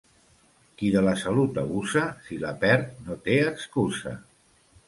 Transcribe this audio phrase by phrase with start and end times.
[0.79, 4.19] Qui de la salut abusa, si la perd no té excusa.